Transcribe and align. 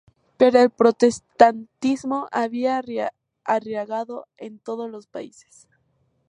Pero 0.37 0.59
el 0.59 0.71
protestantismo 0.71 2.27
había 2.31 2.81
arraigado 3.45 4.25
en 4.37 4.57
todos 4.57 4.89
los 4.89 5.05
países. 5.05 5.67